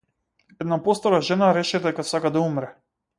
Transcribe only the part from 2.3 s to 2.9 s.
да умре.